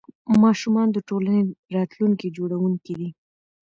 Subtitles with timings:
[0.43, 1.41] ماشومان د ټولنې
[1.75, 3.09] راتلونکي جوړونکي دي.